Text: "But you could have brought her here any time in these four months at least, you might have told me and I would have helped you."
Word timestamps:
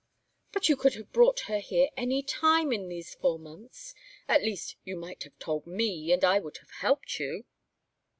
"But 0.51 0.67
you 0.67 0.75
could 0.75 0.95
have 0.95 1.11
brought 1.13 1.41
her 1.41 1.59
here 1.59 1.91
any 1.95 2.23
time 2.23 2.71
in 2.73 2.89
these 2.89 3.13
four 3.13 3.37
months 3.37 3.93
at 4.27 4.41
least, 4.41 4.75
you 4.83 4.95
might 4.97 5.21
have 5.21 5.37
told 5.37 5.67
me 5.67 6.11
and 6.11 6.25
I 6.25 6.39
would 6.39 6.57
have 6.57 6.71
helped 6.71 7.19
you." 7.19 7.45